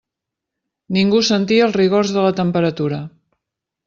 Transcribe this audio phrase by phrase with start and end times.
[0.95, 3.03] Ningú sentia els rigors de la temperatura.